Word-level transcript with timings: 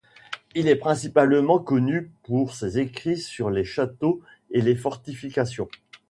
Il 0.55 0.67
est 0.67 0.77
principalement 0.77 1.59
connu 1.59 2.09
pour 2.23 2.55
ses 2.55 2.79
écrits 2.79 3.17
sur 3.19 3.51
les 3.51 3.63
châteaux 3.63 4.19
et 4.49 4.59
les 4.61 4.75
fortifications. 4.75 5.69